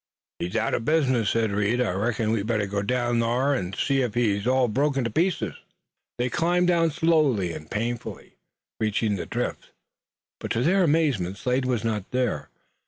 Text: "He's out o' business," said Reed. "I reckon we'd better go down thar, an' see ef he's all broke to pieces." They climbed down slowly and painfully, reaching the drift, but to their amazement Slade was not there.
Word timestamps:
"He's 0.39 0.55
out 0.55 0.73
o' 0.73 0.79
business," 0.79 1.29
said 1.29 1.51
Reed. 1.51 1.79
"I 1.79 1.91
reckon 1.91 2.31
we'd 2.31 2.47
better 2.47 2.65
go 2.65 2.81
down 2.81 3.19
thar, 3.19 3.53
an' 3.53 3.73
see 3.73 4.01
ef 4.01 4.15
he's 4.15 4.47
all 4.47 4.67
broke 4.67 4.95
to 4.95 5.09
pieces." 5.11 5.53
They 6.17 6.27
climbed 6.27 6.69
down 6.69 6.89
slowly 6.89 7.53
and 7.53 7.69
painfully, 7.69 8.37
reaching 8.79 9.15
the 9.15 9.27
drift, 9.27 9.69
but 10.39 10.49
to 10.53 10.63
their 10.63 10.81
amazement 10.81 11.37
Slade 11.37 11.65
was 11.65 11.83
not 11.83 12.09
there. 12.09 12.49